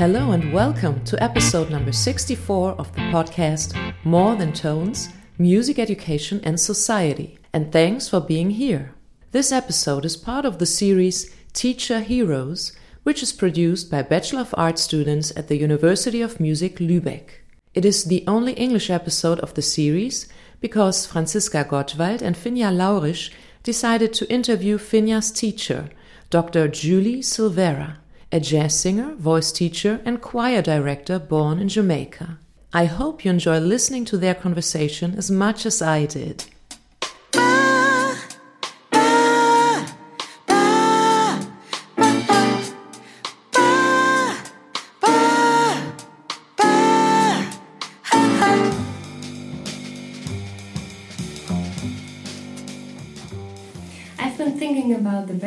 Hello 0.00 0.32
and 0.32 0.50
welcome 0.50 1.04
to 1.04 1.22
episode 1.22 1.68
number 1.68 1.92
64 1.92 2.72
of 2.78 2.90
the 2.94 3.02
podcast 3.12 3.76
More 4.02 4.34
Than 4.34 4.50
Tones 4.50 5.10
Music 5.36 5.78
Education 5.78 6.40
and 6.42 6.58
Society. 6.58 7.38
And 7.52 7.70
thanks 7.70 8.08
for 8.08 8.18
being 8.18 8.48
here. 8.48 8.94
This 9.32 9.52
episode 9.52 10.06
is 10.06 10.16
part 10.16 10.46
of 10.46 10.56
the 10.56 10.64
series 10.64 11.30
Teacher 11.52 12.00
Heroes, 12.00 12.74
which 13.02 13.22
is 13.22 13.34
produced 13.34 13.90
by 13.90 14.00
Bachelor 14.00 14.40
of 14.40 14.54
Arts 14.56 14.80
students 14.80 15.36
at 15.36 15.48
the 15.48 15.58
University 15.58 16.22
of 16.22 16.40
Music 16.40 16.78
Lübeck. 16.78 17.42
It 17.74 17.84
is 17.84 18.04
the 18.04 18.24
only 18.26 18.54
English 18.54 18.88
episode 18.88 19.40
of 19.40 19.52
the 19.52 19.60
series 19.60 20.26
because 20.62 21.04
Franziska 21.04 21.66
Gottwald 21.68 22.22
and 22.22 22.36
Finja 22.36 22.74
Laurisch 22.74 23.30
decided 23.62 24.14
to 24.14 24.32
interview 24.32 24.78
Finja's 24.78 25.30
teacher, 25.30 25.90
Dr. 26.30 26.68
Julie 26.68 27.20
Silvera, 27.20 27.98
a 28.32 28.38
jazz 28.38 28.78
singer, 28.78 29.14
voice 29.16 29.50
teacher, 29.50 30.00
and 30.04 30.20
choir 30.20 30.62
director 30.62 31.18
born 31.18 31.58
in 31.58 31.68
Jamaica. 31.68 32.38
I 32.72 32.84
hope 32.84 33.24
you 33.24 33.30
enjoy 33.30 33.58
listening 33.58 34.04
to 34.06 34.16
their 34.16 34.34
conversation 34.34 35.16
as 35.16 35.30
much 35.30 35.66
as 35.66 35.82
I 35.82 36.06
did. 36.06 36.44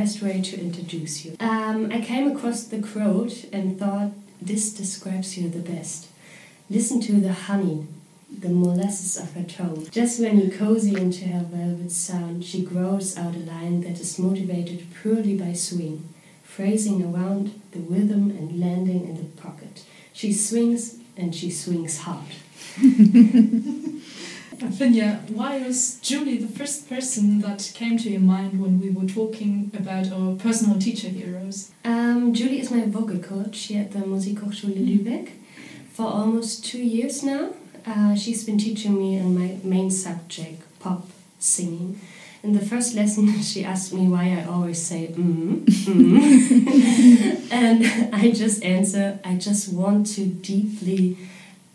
Best 0.04 0.22
way 0.22 0.42
to 0.42 0.60
introduce 0.60 1.24
you. 1.24 1.34
Um, 1.40 1.90
I 1.90 2.02
came 2.02 2.30
across 2.30 2.66
the 2.66 2.82
quote 2.82 3.46
and 3.54 3.80
thought 3.80 4.12
this 4.42 4.74
describes 4.74 5.38
you 5.38 5.48
the 5.50 5.62
best. 5.76 6.10
Listen 6.70 7.00
to 7.04 7.22
the 7.22 7.32
honey, 7.32 7.88
the 8.30 8.50
molasses 8.50 9.16
of 9.16 9.32
her 9.32 9.44
tone. 9.44 9.88
Just 9.92 10.20
when 10.20 10.38
you 10.42 10.52
cozy 10.52 11.00
into 11.00 11.30
her 11.30 11.46
velvet 11.46 11.90
sound, 11.90 12.44
she 12.44 12.66
grows 12.66 13.18
out 13.18 13.34
a 13.34 13.40
line 13.54 13.80
that 13.86 13.98
is 13.98 14.20
motivated 14.20 14.86
purely 15.02 15.38
by 15.38 15.54
swing, 15.54 16.04
phrasing 16.44 17.02
around 17.02 17.62
the 17.72 17.80
rhythm 17.80 18.30
and 18.32 18.60
landing 18.60 19.08
in 19.08 19.16
the 19.16 19.42
pocket. 19.42 19.86
She 20.12 20.34
swings 20.34 20.98
and 21.16 21.34
she 21.34 21.50
swings 21.50 22.00
hard. 22.00 22.34
Finja, 24.72 25.30
why 25.30 25.62
was 25.62 26.00
Julie 26.02 26.38
the 26.38 26.48
first 26.48 26.88
person 26.88 27.42
that 27.42 27.72
came 27.74 27.98
to 27.98 28.10
your 28.10 28.22
mind 28.22 28.62
when 28.62 28.80
we 28.80 28.90
were 28.90 29.08
talking 29.08 29.70
about 29.78 30.12
our 30.12 30.36
personal 30.36 30.80
teacher 30.80 31.10
heroes? 31.10 31.72
Um, 31.84 32.34
Julie 32.34 32.60
is 32.62 32.72
my 32.72 32.86
vocal 32.86 33.20
coach 33.20 33.60
here 33.66 33.82
at 33.82 33.92
the 33.92 34.00
Musikhochschule 34.00 34.76
Lübeck 34.76 35.32
for 35.92 36.06
almost 36.06 36.66
two 36.66 36.82
years 36.82 37.24
now. 37.24 37.52
Uh, 37.86 38.16
she's 38.16 38.46
been 38.46 38.58
teaching 38.58 38.98
me 38.98 39.18
in 39.18 39.38
my 39.38 39.58
main 39.64 39.92
subject, 39.92 40.62
pop 40.80 41.08
singing. 41.40 42.00
In 42.42 42.54
the 42.54 42.66
first 42.66 42.96
lesson, 42.96 43.42
she 43.42 43.66
asked 43.66 43.94
me 43.94 44.08
why 44.08 44.40
I 44.40 44.46
always 44.46 44.82
say 44.82 45.08
mm, 45.08 45.66
mm. 45.66 47.52
and 47.52 48.16
I 48.16 48.32
just 48.32 48.64
answer, 48.64 49.20
I 49.26 49.36
just 49.36 49.74
want 49.74 50.08
to 50.16 50.26
deeply 50.26 51.18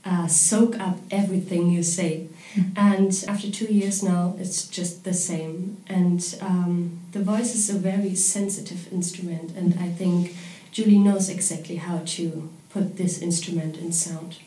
uh, 0.07 0.27
soak 0.27 0.79
up 0.81 0.99
everything 1.11 1.71
you 1.71 1.83
say. 1.83 2.29
And 2.77 3.25
after 3.29 3.51
two 3.51 3.67
years 3.67 4.03
now, 4.03 4.35
it's 4.39 4.67
just 4.67 5.05
the 5.05 5.15
same. 5.15 5.79
And 5.87 6.23
um, 6.41 7.01
the 7.13 7.23
voice 7.23 7.55
is 7.55 7.71
a 7.71 7.79
very 7.79 8.15
sensitive 8.15 8.93
instrument, 8.93 9.57
and 9.57 9.75
I 9.79 9.91
think 9.91 10.35
Julie 10.73 10.99
knows 10.99 11.29
exactly 11.29 11.77
how 11.77 12.03
to 12.17 12.49
put 12.71 12.97
this 12.97 13.21
instrument 13.21 13.77
in 13.77 13.93
sound. 13.93 14.39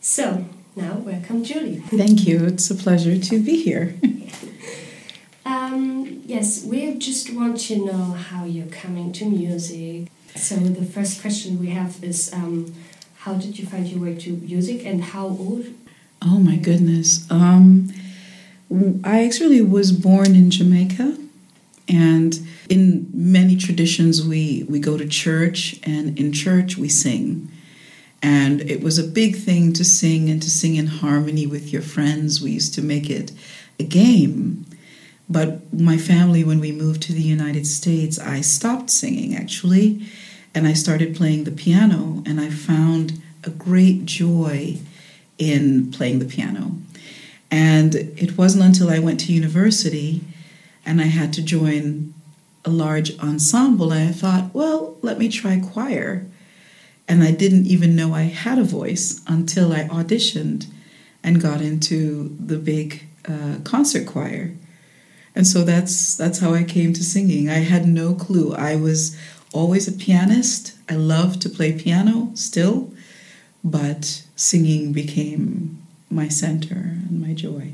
So 0.00 0.46
now, 0.76 0.94
welcome, 0.94 1.44
Julie. 1.44 1.76
Thank 1.86 2.26
you. 2.26 2.44
It's 2.44 2.70
a 2.70 2.74
pleasure 2.74 3.18
to 3.18 3.42
be 3.42 3.62
here. 3.62 3.94
um, 5.46 6.22
yes, 6.26 6.64
we 6.64 6.94
just 6.94 7.32
want 7.32 7.58
to 7.60 7.84
know 7.84 8.12
how 8.12 8.44
you're 8.44 8.66
coming 8.66 9.12
to 9.12 9.24
music. 9.24 10.08
So 10.36 10.56
the 10.56 10.84
first 10.84 11.20
question 11.20 11.58
we 11.58 11.70
have 11.70 12.02
is. 12.04 12.32
Um, 12.32 12.74
how 13.20 13.34
did 13.34 13.58
you 13.58 13.66
find 13.66 13.86
your 13.86 14.00
way 14.00 14.14
to 14.14 14.30
music 14.30 14.86
and 14.86 15.04
how 15.04 15.26
old 15.26 15.66
Oh 16.22 16.38
my 16.38 16.56
goodness. 16.56 17.30
Um, 17.30 17.88
I 19.04 19.24
actually 19.24 19.62
was 19.62 19.90
born 19.90 20.36
in 20.36 20.50
Jamaica, 20.50 21.16
and 21.88 22.38
in 22.68 23.10
many 23.12 23.56
traditions, 23.56 24.24
we, 24.24 24.64
we 24.68 24.78
go 24.78 24.96
to 24.96 25.08
church, 25.08 25.80
and 25.82 26.18
in 26.18 26.32
church, 26.32 26.76
we 26.76 26.88
sing. 26.88 27.48
And 28.22 28.60
it 28.60 28.82
was 28.82 28.98
a 28.98 29.02
big 29.02 29.36
thing 29.36 29.72
to 29.72 29.84
sing 29.84 30.28
and 30.28 30.42
to 30.42 30.50
sing 30.50 30.76
in 30.76 30.86
harmony 30.86 31.46
with 31.46 31.72
your 31.72 31.82
friends. 31.82 32.42
We 32.42 32.50
used 32.50 32.74
to 32.74 32.82
make 32.82 33.08
it 33.08 33.32
a 33.78 33.82
game. 33.82 34.66
But 35.28 35.72
my 35.72 35.96
family, 35.96 36.44
when 36.44 36.60
we 36.60 36.70
moved 36.70 37.02
to 37.02 37.12
the 37.14 37.22
United 37.22 37.66
States, 37.66 38.18
I 38.18 38.42
stopped 38.42 38.90
singing 38.90 39.34
actually, 39.34 40.06
and 40.54 40.66
I 40.66 40.74
started 40.74 41.16
playing 41.16 41.44
the 41.44 41.50
piano, 41.50 42.22
and 42.26 42.40
I 42.40 42.50
found 42.50 43.22
a 43.42 43.50
great 43.50 44.04
joy 44.04 44.78
in 45.40 45.90
playing 45.90 46.20
the 46.20 46.24
piano. 46.24 46.76
And 47.50 47.96
it 47.96 48.38
wasn't 48.38 48.62
until 48.62 48.90
I 48.90 49.00
went 49.00 49.18
to 49.20 49.32
university 49.32 50.20
and 50.86 51.00
I 51.00 51.06
had 51.06 51.32
to 51.32 51.42
join 51.42 52.14
a 52.64 52.70
large 52.70 53.18
ensemble, 53.18 53.90
and 53.90 54.10
I 54.10 54.12
thought, 54.12 54.54
well, 54.54 54.96
let 55.02 55.18
me 55.18 55.28
try 55.28 55.58
choir. 55.60 56.26
And 57.08 57.22
I 57.22 57.30
didn't 57.30 57.66
even 57.66 57.96
know 57.96 58.12
I 58.12 58.22
had 58.24 58.58
a 58.58 58.64
voice 58.64 59.22
until 59.26 59.72
I 59.72 59.88
auditioned 59.88 60.66
and 61.24 61.40
got 61.40 61.60
into 61.60 62.36
the 62.38 62.58
big 62.58 63.04
uh, 63.26 63.56
concert 63.64 64.06
choir. 64.06 64.54
And 65.34 65.46
so 65.46 65.64
that's 65.64 66.16
that's 66.16 66.40
how 66.40 66.54
I 66.54 66.64
came 66.64 66.92
to 66.92 67.04
singing. 67.04 67.48
I 67.48 67.60
had 67.60 67.86
no 67.86 68.14
clue. 68.14 68.52
I 68.54 68.76
was 68.76 69.16
always 69.52 69.88
a 69.88 69.92
pianist. 69.92 70.74
I 70.88 70.94
love 70.94 71.38
to 71.40 71.48
play 71.48 71.72
piano 71.72 72.30
still, 72.34 72.92
but 73.62 74.22
singing 74.36 74.92
became 74.92 75.78
my 76.10 76.28
center 76.28 76.74
and 76.74 77.20
my 77.20 77.34
joy. 77.34 77.72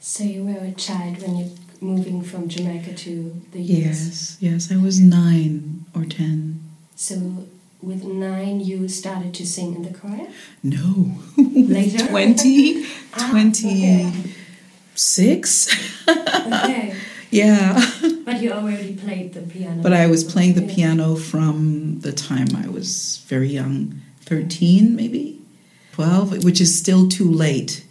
So 0.00 0.24
you 0.24 0.44
were 0.44 0.64
a 0.64 0.72
child 0.72 1.22
when 1.22 1.36
you 1.36 1.50
moving 1.80 2.22
from 2.22 2.48
Jamaica 2.48 2.94
to 2.94 3.40
the 3.52 3.60
US? 3.60 3.78
Yes, 3.78 4.36
yes, 4.40 4.72
I 4.72 4.76
was 4.76 5.00
nine 5.00 5.84
or 5.94 6.04
ten. 6.04 6.60
So 6.96 7.46
with 7.82 8.04
nine 8.04 8.60
you 8.60 8.88
started 8.88 9.34
to 9.34 9.46
sing 9.46 9.74
in 9.74 9.82
the 9.82 9.92
choir? 9.92 10.28
No. 10.62 11.16
Later? 11.36 12.06
20, 12.06 12.86
ah, 13.14 13.28
26. 13.30 16.08
okay. 16.08 16.94
Yeah. 17.32 17.80
But 18.26 18.42
you 18.42 18.52
already 18.52 18.94
played 18.94 19.32
the 19.32 19.40
piano. 19.40 19.82
But 19.82 19.94
I 19.94 20.06
was 20.06 20.22
playing 20.22 20.52
the 20.52 20.74
piano 20.74 21.16
from 21.16 21.98
the 22.00 22.12
time 22.12 22.48
I 22.54 22.68
was 22.68 23.24
very 23.26 23.48
young, 23.48 24.02
13 24.32 24.96
maybe. 24.96 25.38
12, 25.92 26.42
which 26.42 26.58
is 26.58 26.78
still 26.78 27.06
too 27.06 27.30
late. 27.30 27.84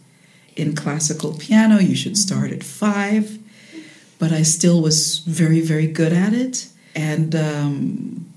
In 0.55 0.75
classical 0.75 1.37
piano, 1.37 1.79
you 1.79 1.95
should 1.95 2.17
start 2.17 2.51
at 2.51 2.63
five, 2.63 3.37
but 4.17 4.31
I 4.31 4.41
still 4.41 4.81
was 4.81 5.19
very, 5.19 5.61
very 5.61 5.85
good 5.85 6.11
at 6.11 6.33
it. 6.33 6.67
And 6.95 7.35
um, 7.35 8.33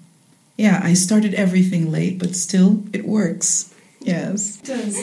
yeah, 0.58 0.80
I 0.82 0.92
started 0.92 1.32
everything 1.32 1.90
late, 1.90 2.18
but 2.18 2.36
still 2.36 2.84
it 2.92 3.06
works. 3.06 3.74
Yes. 4.00 4.60
It 4.60 4.66
does. 4.66 5.02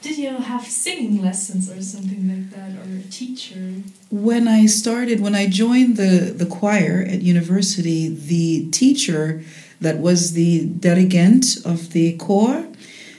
Did 0.00 0.16
you 0.16 0.30
have 0.38 0.64
singing 0.64 1.20
lessons 1.20 1.70
or 1.70 1.82
something 1.82 2.28
like 2.28 2.50
that, 2.56 2.70
or 2.78 2.98
a 2.98 3.10
teacher? 3.10 3.82
When 4.10 4.48
I 4.48 4.66
started, 4.66 5.20
when 5.20 5.34
I 5.34 5.48
joined 5.48 5.96
the, 5.98 6.32
the 6.34 6.46
choir 6.46 7.04
at 7.06 7.20
university, 7.20 8.08
the 8.08 8.70
teacher 8.70 9.42
that 9.80 9.98
was 9.98 10.32
the 10.32 10.66
dirigent 10.66 11.56
of 11.64 11.92
the 11.92 12.16
corps 12.16 12.66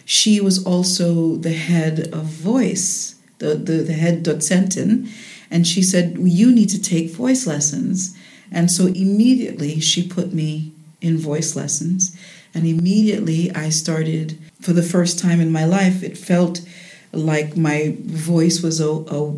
she 0.09 0.39
was 0.39 0.63
also 0.63 1.35
the 1.35 1.51
head 1.51 2.07
of 2.13 2.23
voice, 2.23 3.15
the, 3.39 3.55
the, 3.55 3.83
the 3.83 3.91
head 3.91 4.23
docentin, 4.23 5.11
and 5.51 5.67
she 5.67 5.83
said, 5.83 6.17
You 6.17 6.49
need 6.49 6.69
to 6.69 6.81
take 6.81 7.11
voice 7.11 7.45
lessons. 7.45 8.17
And 8.49 8.71
so 8.71 8.85
immediately 8.85 9.81
she 9.81 10.07
put 10.07 10.31
me 10.31 10.71
in 11.01 11.17
voice 11.17 11.57
lessons. 11.57 12.17
And 12.53 12.65
immediately 12.65 13.51
I 13.51 13.67
started, 13.67 14.39
for 14.61 14.71
the 14.71 14.81
first 14.81 15.19
time 15.19 15.41
in 15.41 15.51
my 15.51 15.65
life, 15.65 16.01
it 16.03 16.17
felt 16.17 16.61
like 17.11 17.57
my 17.57 17.97
voice 17.99 18.61
was 18.61 18.79
a, 18.79 18.89
a 18.89 19.35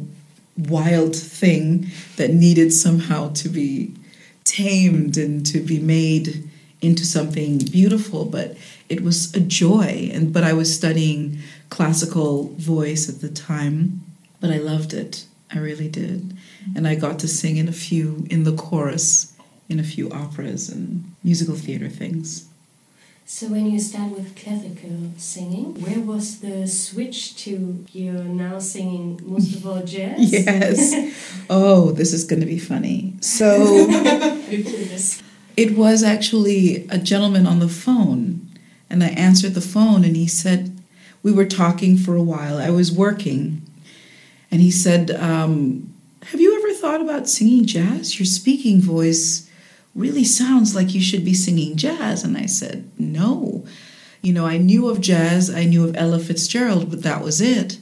wild 0.55 1.15
thing 1.15 1.87
that 2.17 2.29
needed 2.29 2.71
somehow 2.73 3.33
to 3.33 3.49
be 3.49 3.95
tamed 4.43 5.17
and 5.17 5.43
to 5.47 5.61
be 5.61 5.79
made 5.79 6.47
into 6.81 7.05
something 7.05 7.57
beautiful. 7.59 8.25
But 8.25 8.57
it 8.87 9.01
was 9.01 9.33
a 9.35 9.39
joy. 9.39 10.09
And 10.13 10.33
but 10.33 10.43
I 10.43 10.53
was 10.53 10.73
studying 10.73 11.39
classical 11.69 12.49
voice 12.57 13.09
at 13.09 13.21
the 13.21 13.29
time, 13.29 14.01
but 14.39 14.49
I 14.51 14.57
loved 14.57 14.93
it. 14.93 15.25
I 15.51 15.59
really 15.59 15.87
did. 15.87 16.37
And 16.75 16.87
I 16.87 16.95
got 16.95 17.19
to 17.19 17.27
sing 17.27 17.57
in 17.57 17.67
a 17.67 17.73
few 17.73 18.27
in 18.29 18.43
the 18.43 18.55
chorus 18.55 19.33
in 19.69 19.79
a 19.79 19.83
few 19.83 20.09
operas 20.09 20.67
and 20.67 21.15
musical 21.23 21.55
theater 21.55 21.87
things. 21.87 22.47
So 23.25 23.45
when 23.45 23.69
you 23.69 23.79
start 23.79 24.11
with 24.13 24.35
classical 24.35 25.11
singing, 25.17 25.79
where 25.79 25.99
was 25.99 26.39
the 26.39 26.67
switch 26.67 27.35
to 27.43 27.85
you're 27.91 28.23
now 28.23 28.57
singing 28.57 29.21
most 29.23 29.55
of 29.55 29.67
all 29.67 29.83
jazz? 29.83 30.17
Yes. 30.31 30.95
Oh, 31.47 31.91
this 31.91 32.11
is 32.11 32.23
going 32.23 32.39
to 32.39 32.47
be 32.47 32.57
funny. 32.57 33.13
So 33.21 33.85
it 35.57 35.75
was 35.75 36.03
actually 36.03 36.87
a 36.89 36.97
gentleman 36.97 37.45
on 37.45 37.59
the 37.59 37.69
phone, 37.69 38.49
and 38.89 39.03
I 39.03 39.09
answered 39.09 39.53
the 39.53 39.61
phone, 39.61 40.03
and 40.03 40.15
he 40.15 40.27
said, 40.27 40.79
We 41.21 41.31
were 41.31 41.45
talking 41.45 41.97
for 41.97 42.15
a 42.15 42.23
while. 42.23 42.57
I 42.57 42.69
was 42.69 42.91
working, 42.91 43.61
and 44.51 44.61
he 44.61 44.71
said, 44.71 45.11
um, 45.11 45.93
Have 46.23 46.41
you 46.41 46.57
ever 46.57 46.73
thought 46.73 47.01
about 47.01 47.29
singing 47.29 47.65
jazz? 47.65 48.19
Your 48.19 48.25
speaking 48.25 48.81
voice 48.81 49.49
really 49.95 50.23
sounds 50.23 50.75
like 50.75 50.93
you 50.93 51.01
should 51.01 51.25
be 51.25 51.33
singing 51.33 51.75
jazz. 51.75 52.23
And 52.23 52.37
I 52.37 52.45
said, 52.45 52.89
No. 52.97 53.65
You 54.21 54.33
know, 54.33 54.45
I 54.45 54.57
knew 54.57 54.89
of 54.89 54.99
jazz, 54.99 55.49
I 55.49 55.63
knew 55.63 55.87
of 55.87 55.95
Ella 55.95 56.19
Fitzgerald, 56.19 56.89
but 56.89 57.03
that 57.03 57.23
was 57.23 57.39
it. 57.39 57.79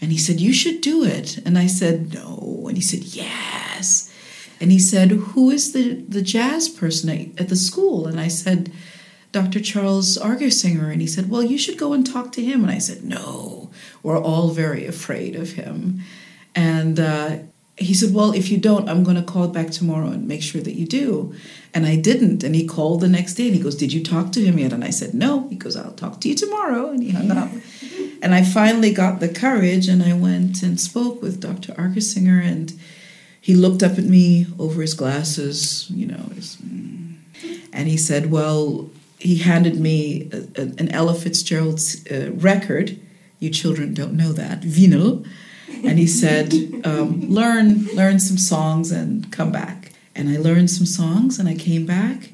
And 0.00 0.12
he 0.12 0.18
said, 0.18 0.40
You 0.40 0.52
should 0.52 0.80
do 0.80 1.04
it. 1.04 1.38
And 1.46 1.58
I 1.58 1.66
said, 1.66 2.12
No. 2.14 2.66
And 2.68 2.76
he 2.76 2.82
said, 2.82 3.00
Yes. 3.00 3.63
And 4.60 4.70
he 4.70 4.78
said, 4.78 5.10
Who 5.10 5.50
is 5.50 5.72
the, 5.72 5.94
the 6.08 6.22
jazz 6.22 6.68
person 6.68 7.10
at, 7.10 7.40
at 7.40 7.48
the 7.48 7.56
school? 7.56 8.06
And 8.06 8.20
I 8.20 8.28
said, 8.28 8.72
Dr. 9.34 9.60
Charles 9.60 10.16
Argersinger. 10.16 10.92
And 10.92 11.00
he 11.00 11.08
said, 11.08 11.28
Well, 11.28 11.42
you 11.42 11.58
should 11.58 11.76
go 11.76 11.92
and 11.92 12.06
talk 12.06 12.30
to 12.32 12.44
him. 12.44 12.62
And 12.62 12.70
I 12.70 12.78
said, 12.78 13.04
No. 13.04 13.70
We're 14.02 14.22
all 14.22 14.50
very 14.50 14.86
afraid 14.86 15.34
of 15.34 15.52
him. 15.52 16.00
And 16.54 17.00
uh, 17.00 17.38
he 17.76 17.94
said, 17.94 18.14
Well, 18.14 18.32
if 18.32 18.48
you 18.48 18.58
don't, 18.58 18.88
I'm 18.88 19.02
going 19.02 19.16
to 19.16 19.22
call 19.22 19.48
back 19.48 19.70
tomorrow 19.70 20.06
and 20.06 20.28
make 20.28 20.42
sure 20.42 20.60
that 20.60 20.76
you 20.76 20.86
do. 20.86 21.34
And 21.74 21.84
I 21.84 21.96
didn't. 21.96 22.44
And 22.44 22.54
he 22.54 22.64
called 22.64 23.00
the 23.00 23.08
next 23.08 23.34
day 23.34 23.46
and 23.46 23.56
he 23.56 23.60
goes, 23.60 23.74
Did 23.74 23.92
you 23.92 24.04
talk 24.04 24.30
to 24.32 24.40
him 24.40 24.56
yet? 24.58 24.72
And 24.72 24.84
I 24.84 24.90
said, 24.90 25.14
No. 25.14 25.48
He 25.48 25.56
goes, 25.56 25.76
I'll 25.76 25.92
talk 25.92 26.20
to 26.20 26.28
you 26.28 26.36
tomorrow. 26.36 26.90
And 26.90 27.02
he 27.02 27.10
hung 27.10 27.32
up. 27.32 27.50
and 28.22 28.36
I 28.36 28.44
finally 28.44 28.92
got 28.92 29.18
the 29.18 29.28
courage 29.28 29.88
and 29.88 30.00
I 30.00 30.12
went 30.12 30.62
and 30.62 30.80
spoke 30.80 31.20
with 31.20 31.40
Dr. 31.40 31.72
Argersinger. 31.72 32.40
And 32.40 32.72
he 33.44 33.54
looked 33.54 33.82
up 33.82 33.98
at 33.98 34.04
me 34.04 34.46
over 34.58 34.80
his 34.80 34.94
glasses, 34.94 35.90
you 35.90 36.06
know, 36.06 36.30
his, 36.34 36.56
and 37.72 37.88
he 37.88 37.96
said, 37.98 38.30
Well, 38.30 38.88
he 39.18 39.36
handed 39.36 39.78
me 39.78 40.30
a, 40.32 40.60
a, 40.60 40.64
an 40.78 40.88
Ella 40.90 41.14
Fitzgerald 41.14 41.80
uh, 42.10 42.30
record. 42.32 42.98
You 43.40 43.50
children 43.50 43.92
don't 43.92 44.14
know 44.14 44.32
that, 44.32 44.62
vinyl 44.62 45.26
and 45.82 45.98
he 45.98 46.06
said, 46.06 46.54
um, 46.84 47.28
"Learn, 47.28 47.86
learn 47.94 48.18
some 48.18 48.38
songs 48.38 48.90
and 48.90 49.30
come 49.30 49.52
back." 49.52 49.92
And 50.14 50.28
I 50.28 50.36
learned 50.36 50.70
some 50.70 50.86
songs, 50.86 51.38
and 51.38 51.48
I 51.48 51.54
came 51.54 51.84
back, 51.86 52.32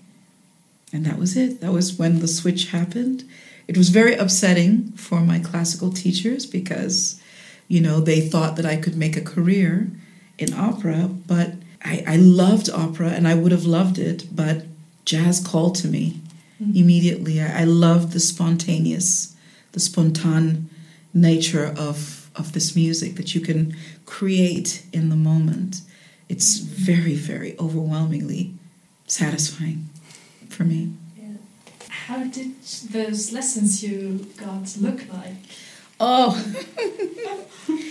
and 0.92 1.04
that 1.06 1.18
was 1.18 1.36
it. 1.36 1.60
That 1.60 1.72
was 1.72 1.98
when 1.98 2.20
the 2.20 2.28
switch 2.28 2.70
happened. 2.70 3.24
It 3.66 3.76
was 3.76 3.88
very 3.88 4.14
upsetting 4.14 4.92
for 4.92 5.20
my 5.20 5.38
classical 5.38 5.92
teachers 5.92 6.44
because, 6.44 7.20
you 7.68 7.80
know, 7.80 8.00
they 8.00 8.20
thought 8.20 8.56
that 8.56 8.66
I 8.66 8.76
could 8.76 8.96
make 8.96 9.16
a 9.16 9.20
career 9.20 9.90
in 10.40 10.54
opera, 10.54 11.08
but 11.26 11.52
I, 11.84 12.02
I 12.06 12.16
loved 12.16 12.68
opera 12.70 13.10
and 13.10 13.28
I 13.28 13.34
would 13.34 13.52
have 13.52 13.66
loved 13.66 13.98
it, 13.98 14.34
but 14.34 14.64
jazz 15.04 15.38
called 15.46 15.74
to 15.76 15.88
me 15.88 16.20
mm-hmm. 16.60 16.76
immediately. 16.76 17.40
I, 17.40 17.60
I 17.60 17.64
loved 17.64 18.12
the 18.12 18.20
spontaneous, 18.20 19.36
the 19.72 19.80
spontan 19.80 20.68
nature 21.14 21.66
of 21.76 22.16
of 22.36 22.52
this 22.52 22.76
music 22.76 23.16
that 23.16 23.34
you 23.34 23.40
can 23.40 23.76
create 24.06 24.84
in 24.92 25.08
the 25.08 25.16
moment. 25.16 25.82
It's 26.28 26.58
very, 26.58 27.14
very 27.14 27.58
overwhelmingly 27.58 28.54
satisfying 29.06 29.88
for 30.48 30.62
me. 30.62 30.92
Yeah. 31.18 31.24
How 31.88 32.24
did 32.24 32.62
those 32.62 33.32
lessons 33.32 33.82
you 33.82 34.26
got 34.36 34.76
look 34.78 35.12
like? 35.12 35.34
Oh, 35.98 36.32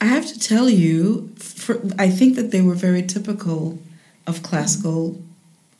I 0.00 0.06
have 0.06 0.26
to 0.26 0.38
tell 0.38 0.68
you, 0.68 1.33
for, 1.54 1.80
I 1.98 2.10
think 2.10 2.36
that 2.36 2.50
they 2.50 2.62
were 2.62 2.74
very 2.74 3.02
typical 3.02 3.78
of 4.26 4.42
classical 4.42 5.22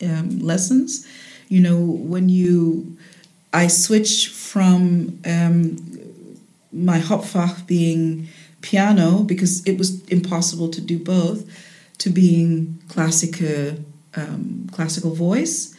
um, 0.02 0.38
lessons. 0.38 1.06
You 1.48 1.60
know, 1.60 1.80
when 1.80 2.28
you, 2.28 2.96
I 3.52 3.66
switched 3.66 4.28
from 4.28 5.20
um, 5.26 5.76
my 6.72 6.98
Hauptfach 6.98 7.66
being 7.66 8.28
piano 8.60 9.22
because 9.22 9.64
it 9.66 9.78
was 9.78 10.04
impossible 10.08 10.68
to 10.70 10.80
do 10.80 10.98
both, 10.98 11.44
to 11.98 12.10
being 12.10 12.80
classical 12.88 13.76
um, 14.16 14.68
classical 14.70 15.12
voice, 15.12 15.76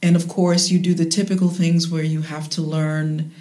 and 0.00 0.14
of 0.14 0.28
course 0.28 0.70
you 0.70 0.78
do 0.78 0.94
the 0.94 1.04
typical 1.04 1.48
things 1.48 1.88
where 1.88 2.04
you 2.04 2.22
have 2.22 2.48
to 2.50 2.62
learn 2.62 3.32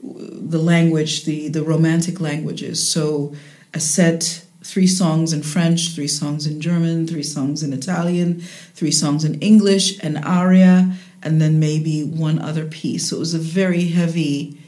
the 0.00 0.58
language, 0.58 1.24
the 1.24 1.48
the 1.48 1.62
romantic 1.62 2.20
languages. 2.20 2.86
So 2.86 3.34
a 3.74 3.80
set 3.80 4.44
three 4.68 4.86
songs 4.86 5.32
in 5.32 5.42
French, 5.42 5.94
three 5.94 6.08
songs 6.08 6.46
in 6.46 6.60
German, 6.60 7.06
three 7.06 7.22
songs 7.22 7.62
in 7.62 7.72
Italian, 7.72 8.40
three 8.74 8.90
songs 8.92 9.24
in 9.24 9.34
English, 9.40 9.98
an 10.02 10.16
aria, 10.18 10.92
and 11.22 11.40
then 11.40 11.58
maybe 11.58 12.04
one 12.04 12.38
other 12.38 12.66
piece. 12.66 13.08
So 13.08 13.16
it 13.16 13.20
was 13.20 13.34
a 13.34 13.38
very 13.38 13.86
heavy 13.88 14.58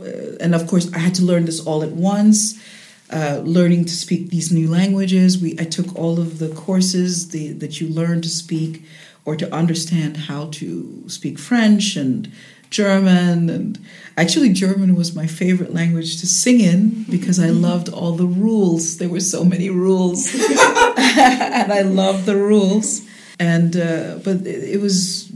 uh, 0.00 0.36
and 0.40 0.54
of 0.54 0.66
course, 0.66 0.92
I 0.92 0.98
had 0.98 1.14
to 1.16 1.22
learn 1.22 1.46
this 1.46 1.64
all 1.64 1.82
at 1.82 1.92
once. 1.92 2.60
Uh, 3.08 3.40
learning 3.44 3.84
to 3.84 3.92
speak 3.92 4.30
these 4.30 4.50
new 4.52 4.68
languages, 4.68 5.40
we 5.40 5.56
I 5.60 5.64
took 5.64 5.94
all 5.94 6.18
of 6.18 6.40
the 6.40 6.48
courses 6.48 7.28
the, 7.28 7.52
that 7.52 7.80
you 7.80 7.88
learn 7.88 8.20
to 8.22 8.28
speak 8.28 8.82
or 9.24 9.36
to 9.36 9.52
understand 9.54 10.16
how 10.16 10.46
to 10.52 11.04
speak 11.06 11.38
French 11.38 11.96
and 11.96 12.32
German 12.70 13.50
and 13.50 13.78
actually 14.16 14.52
German 14.52 14.94
was 14.94 15.14
my 15.14 15.26
favorite 15.26 15.72
language 15.72 16.20
to 16.20 16.26
sing 16.26 16.60
in 16.60 17.04
because 17.10 17.38
I 17.38 17.50
loved 17.50 17.88
all 17.88 18.12
the 18.12 18.26
rules. 18.26 18.98
There 18.98 19.08
were 19.08 19.20
so 19.20 19.44
many 19.44 19.70
rules, 19.70 20.32
and 20.34 21.72
I 21.72 21.82
loved 21.82 22.26
the 22.26 22.36
rules. 22.36 23.02
And 23.38 23.76
uh, 23.76 24.18
but 24.24 24.46
it 24.46 24.80
was 24.80 25.30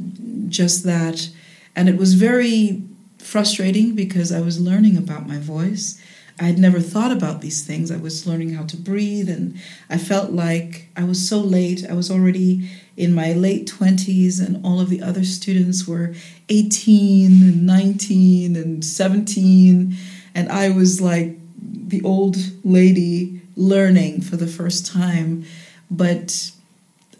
just 0.48 0.84
that, 0.84 1.28
and 1.76 1.88
it 1.88 1.96
was 1.96 2.14
very 2.14 2.82
frustrating 3.18 3.94
because 3.94 4.32
I 4.32 4.40
was 4.40 4.60
learning 4.60 4.96
about 4.96 5.28
my 5.28 5.38
voice. 5.38 6.00
I 6.40 6.44
had 6.44 6.58
never 6.58 6.80
thought 6.80 7.12
about 7.12 7.42
these 7.42 7.62
things. 7.62 7.90
I 7.90 7.98
was 7.98 8.26
learning 8.26 8.54
how 8.54 8.64
to 8.64 8.76
breathe, 8.78 9.28
and 9.28 9.60
I 9.90 9.98
felt 9.98 10.32
like 10.32 10.88
I 10.96 11.04
was 11.04 11.28
so 11.28 11.38
late. 11.38 11.84
I 11.88 11.92
was 11.92 12.10
already 12.10 12.70
in 12.96 13.14
my 13.14 13.34
late 13.34 13.70
20s, 13.70 14.44
and 14.44 14.64
all 14.64 14.80
of 14.80 14.88
the 14.88 15.02
other 15.02 15.22
students 15.22 15.86
were 15.86 16.14
18 16.48 17.42
and 17.42 17.66
19 17.66 18.56
and 18.56 18.82
17, 18.82 19.94
and 20.34 20.50
I 20.50 20.70
was 20.70 21.02
like 21.02 21.36
the 21.60 22.00
old 22.02 22.36
lady 22.64 23.42
learning 23.54 24.22
for 24.22 24.36
the 24.36 24.46
first 24.46 24.86
time. 24.86 25.44
But 25.90 26.52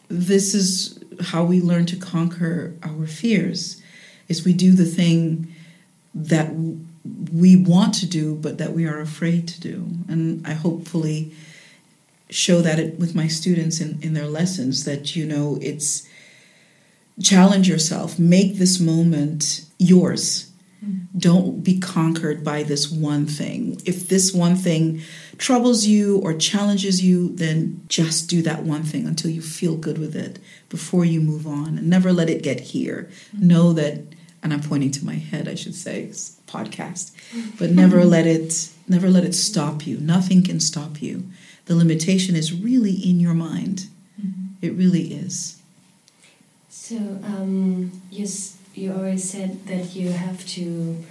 this 0.09 0.54
is 0.54 0.99
how 1.21 1.44
we 1.44 1.61
learn 1.61 1.85
to 1.87 1.97
conquer 1.97 2.75
our 2.83 3.06
fears 3.06 3.83
is 4.28 4.44
we 4.44 4.54
do 4.54 4.73
the 4.73 4.87
thing 4.87 5.54
that 6.14 6.50
we 7.33 7.57
want 7.57 7.95
to 7.95 8.07
do 8.07 8.35
but 8.35 8.59
that 8.59 8.73
we 8.73 8.87
are 8.87 9.00
afraid 9.00 9.49
to 9.49 9.61
do. 9.61 9.87
And 10.09 10.47
i 10.47 10.52
hopefully 10.52 11.33
show 12.28 12.61
that 12.61 12.78
it, 12.78 12.99
with 12.99 13.14
my 13.14 13.26
students 13.26 13.80
in, 13.80 13.99
in 14.02 14.14
their 14.14 14.26
lessons 14.26 14.85
that 14.85 15.16
you 15.16 15.26
know 15.26 15.59
it's 15.61 16.07
challenge 17.21 17.69
yourself 17.69 18.19
make 18.19 18.57
this 18.57 18.80
moment 18.80 19.64
yours. 19.78 20.47
Mm-hmm. 20.83 21.19
don't 21.19 21.62
be 21.62 21.78
conquered 21.78 22.42
by 22.42 22.62
this 22.62 22.90
one 22.90 23.26
thing. 23.26 23.78
If 23.85 24.09
this 24.09 24.33
one 24.33 24.57
thing 24.57 25.02
troubles 25.37 25.85
you 25.85 26.16
or 26.21 26.33
challenges 26.33 27.04
you 27.04 27.37
then 27.37 27.83
just 27.88 28.30
do 28.30 28.40
that 28.42 28.62
one 28.62 28.83
thing 28.83 29.07
until 29.07 29.30
you 29.30 29.42
feel 29.42 29.76
good 29.76 29.99
with 29.99 30.16
it 30.16 30.38
before 30.71 31.04
you 31.04 31.21
move 31.21 31.47
on. 31.47 31.76
And 31.76 31.90
never 31.90 32.14
let 32.14 32.30
it 32.30 32.42
get 32.42 32.61
here. 32.61 33.11
Mm-hmm. 33.37 33.47
know 33.47 33.73
that 33.75 34.04
and 34.42 34.52
I'm 34.52 34.62
pointing 34.62 34.90
to 34.92 35.04
my 35.04 35.14
head, 35.14 35.49
I 35.49 35.54
should 35.54 35.75
say, 35.75 36.09
podcast. 36.47 37.12
But 37.59 37.70
never 37.70 38.04
let 38.04 38.26
it 38.26 38.70
never 38.88 39.09
let 39.11 39.25
it 39.25 39.35
stop 39.35 39.87
you. 39.87 39.99
Nothing 39.99 40.42
can 40.42 40.61
stop 40.61 41.00
you. 41.02 41.25
The 41.66 41.76
limitation 41.76 42.35
is 42.35 42.52
really 42.52 42.92
in 42.92 43.20
your 43.20 43.35
mind. 43.35 43.87
Mm-hmm. 44.20 44.66
It 44.66 44.73
really 44.75 45.14
is. 45.14 45.61
So 46.68 46.97
um, 46.97 47.92
you 48.11 48.26
you 48.75 48.92
always 48.92 49.28
said 49.30 49.66
that 49.66 49.94
you 49.94 50.11
have 50.11 50.44
to 50.49 51.04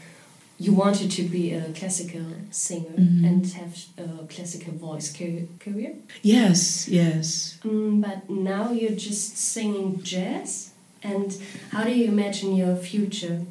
you 0.60 0.74
wanted 0.74 1.10
to 1.12 1.24
be 1.24 1.54
a 1.54 1.72
classical 1.72 2.26
singer 2.52 2.90
mm-hmm. 2.90 3.24
and 3.24 3.48
have 3.54 3.86
a 3.98 4.26
classical 4.28 4.74
voice 4.74 5.10
career. 5.14 5.96
Yes, 6.22 6.90
yes. 6.90 7.58
Um, 7.64 8.02
but 8.02 8.30
now 8.30 8.72
you're 8.72 8.92
just 8.92 9.38
singing 9.38 10.04
jazz. 10.04 10.69
And 11.04 11.38
how 11.72 11.84
do 11.84 11.92
you 11.92 12.08
imagine 12.08 12.56
your 12.56 12.76
future? 12.76 13.42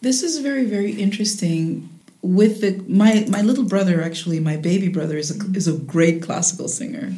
This 0.00 0.22
is 0.22 0.38
very, 0.38 0.64
very 0.64 0.92
interesting. 0.92 1.88
With 2.22 2.60
the 2.60 2.82
my 2.88 3.26
my 3.28 3.42
little 3.42 3.64
brother, 3.64 4.02
actually, 4.02 4.40
my 4.40 4.56
baby 4.56 4.88
brother 4.88 5.16
is 5.16 5.30
a, 5.30 5.56
is 5.56 5.68
a 5.68 5.72
great 5.72 6.22
classical 6.22 6.68
singer, 6.68 7.12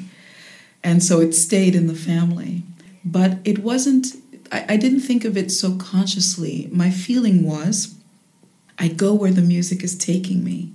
and 0.84 1.02
so 1.02 1.20
it 1.20 1.32
stayed 1.32 1.74
in 1.74 1.86
the 1.86 1.94
family. 1.94 2.62
But 3.04 3.38
it 3.44 3.60
wasn't. 3.60 4.08
I, 4.52 4.66
I 4.70 4.76
didn't 4.76 5.00
think 5.00 5.24
of 5.24 5.36
it 5.36 5.50
so 5.50 5.76
consciously. 5.76 6.68
My 6.70 6.90
feeling 6.90 7.44
was 7.44 7.94
I 8.80 8.88
go 8.88 9.12
where 9.12 9.30
the 9.30 9.42
music 9.42 9.84
is 9.84 9.94
taking 9.94 10.42
me. 10.42 10.72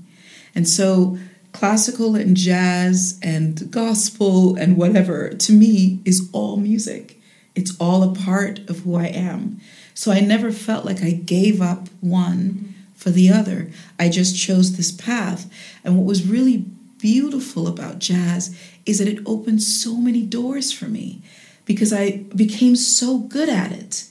And 0.53 0.69
so 0.69 1.17
classical 1.51 2.15
and 2.15 2.37
jazz 2.37 3.19
and 3.23 3.71
gospel 3.71 4.55
and 4.55 4.77
whatever 4.77 5.29
to 5.29 5.51
me 5.51 5.99
is 6.05 6.29
all 6.31 6.57
music. 6.57 7.19
It's 7.55 7.75
all 7.79 8.03
a 8.03 8.13
part 8.13 8.59
of 8.69 8.79
who 8.79 8.95
I 8.95 9.07
am. 9.07 9.59
So 9.93 10.11
I 10.11 10.19
never 10.19 10.51
felt 10.51 10.85
like 10.85 11.01
I 11.01 11.11
gave 11.11 11.61
up 11.61 11.87
one 12.01 12.75
for 12.93 13.09
the 13.09 13.31
other. 13.31 13.71
I 13.97 14.09
just 14.09 14.37
chose 14.37 14.75
this 14.75 14.91
path. 14.91 15.49
And 15.83 15.97
what 15.97 16.05
was 16.05 16.27
really 16.27 16.65
beautiful 16.97 17.67
about 17.67 17.99
jazz 17.99 18.55
is 18.85 18.99
that 18.99 19.07
it 19.07 19.19
opened 19.25 19.61
so 19.63 19.95
many 19.97 20.23
doors 20.23 20.71
for 20.71 20.85
me 20.85 21.21
because 21.65 21.93
I 21.93 22.23
became 22.35 22.75
so 22.75 23.19
good 23.19 23.49
at 23.49 23.71
it. 23.71 24.05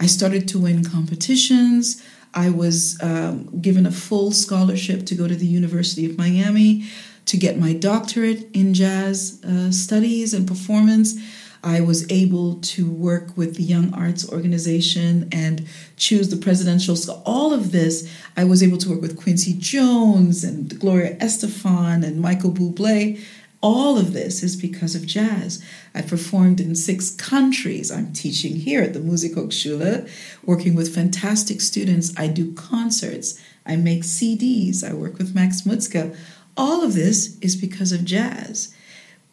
I 0.00 0.06
started 0.06 0.48
to 0.48 0.58
win 0.58 0.84
competitions. 0.84 2.02
I 2.34 2.50
was 2.50 3.00
um, 3.02 3.60
given 3.60 3.86
a 3.86 3.90
full 3.90 4.30
scholarship 4.32 5.06
to 5.06 5.14
go 5.14 5.26
to 5.26 5.34
the 5.34 5.46
University 5.46 6.06
of 6.06 6.18
Miami 6.18 6.84
to 7.26 7.36
get 7.36 7.58
my 7.58 7.72
doctorate 7.72 8.48
in 8.54 8.74
jazz 8.74 9.42
uh, 9.44 9.70
studies 9.70 10.32
and 10.32 10.46
performance. 10.46 11.16
I 11.62 11.80
was 11.80 12.10
able 12.10 12.56
to 12.60 12.90
work 12.90 13.36
with 13.36 13.56
the 13.56 13.62
Young 13.62 13.92
Arts 13.92 14.28
Organization 14.30 15.28
and 15.32 15.66
choose 15.96 16.28
the 16.28 16.36
presidential 16.36 16.96
school. 16.96 17.22
All 17.26 17.52
of 17.52 17.72
this, 17.72 18.10
I 18.36 18.44
was 18.44 18.62
able 18.62 18.78
to 18.78 18.90
work 18.90 19.00
with 19.00 19.20
Quincy 19.20 19.54
Jones 19.58 20.44
and 20.44 20.78
Gloria 20.78 21.16
Estefan 21.16 22.04
and 22.04 22.20
Michael 22.20 22.52
Bublé. 22.52 23.20
All 23.60 23.98
of 23.98 24.12
this 24.12 24.44
is 24.44 24.54
because 24.54 24.94
of 24.94 25.04
jazz. 25.04 25.62
I 25.92 26.02
performed 26.02 26.60
in 26.60 26.76
six 26.76 27.10
countries. 27.10 27.90
I'm 27.90 28.12
teaching 28.12 28.54
here 28.54 28.82
at 28.82 28.92
the 28.92 29.00
Musikhochschule, 29.00 30.08
working 30.44 30.76
with 30.76 30.94
fantastic 30.94 31.60
students. 31.60 32.12
I 32.16 32.28
do 32.28 32.54
concerts. 32.54 33.42
I 33.66 33.74
make 33.74 34.04
CDs. 34.04 34.88
I 34.88 34.94
work 34.94 35.18
with 35.18 35.34
Max 35.34 35.62
Mutzke. 35.62 36.16
All 36.56 36.84
of 36.84 36.94
this 36.94 37.36
is 37.40 37.56
because 37.56 37.90
of 37.90 38.04
jazz 38.04 38.74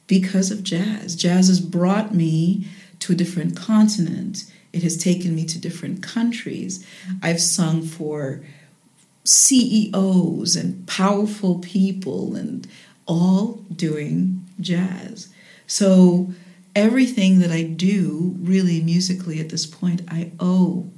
because 0.07 0.51
of 0.51 0.63
jazz. 0.63 1.15
Jazz 1.15 1.47
has 1.47 1.59
brought 1.59 2.13
me 2.13 2.67
to 3.00 3.13
a 3.13 3.15
different 3.15 3.55
continent. 3.55 4.51
It 4.74 4.83
has 4.83 4.97
taken 4.97 5.35
me 5.35 5.45
to 5.45 5.59
different 5.59 6.03
countries. 6.03 6.85
I've 7.21 7.41
sung 7.41 7.81
for 7.81 8.43
CEOs 9.24 10.55
and 10.55 10.88
powerful 10.88 11.59
people 11.59 12.35
and 12.35 12.67
all 13.07 13.63
doing 13.75 14.45
jazz. 14.59 15.29
So 15.67 16.29
everything 16.75 17.39
that 17.39 17.51
I 17.51 17.63
do 17.63 18.35
really 18.39 18.81
musically 18.81 19.39
at 19.39 19.50
this 19.50 19.65
point 19.65 20.01
I 20.07 20.31
owe 20.39 20.91